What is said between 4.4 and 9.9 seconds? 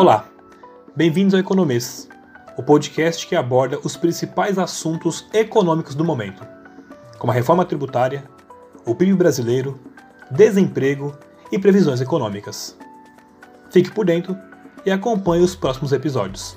assuntos econômicos do momento, como a reforma tributária, o PIB brasileiro,